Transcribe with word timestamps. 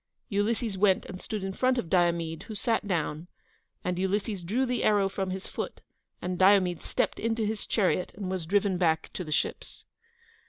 Ulysses 0.29 0.79
went 0.79 1.05
and 1.05 1.21
stood 1.21 1.43
in 1.43 1.53
front 1.53 1.77
of 1.77 1.87
Diomede, 1.87 2.41
who 2.49 2.55
sat 2.55 2.87
down, 2.87 3.27
and 3.83 3.99
Ulysses 3.99 4.41
drew 4.41 4.65
the 4.65 4.83
arrow 4.83 5.07
from 5.07 5.29
his 5.29 5.45
foot, 5.45 5.79
and 6.23 6.39
Diomede 6.39 6.81
stepped 6.81 7.19
into 7.19 7.45
his 7.45 7.67
chariot 7.67 8.11
and 8.15 8.27
was 8.27 8.47
driven 8.47 8.79
back 8.79 9.13
to 9.13 9.23
the 9.23 9.31
ships. 9.31 9.83